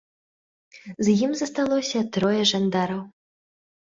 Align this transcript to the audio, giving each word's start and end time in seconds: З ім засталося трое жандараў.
З 1.07 1.13
ім 1.27 1.31
засталося 1.41 1.99
трое 2.17 2.41
жандараў. 2.53 3.01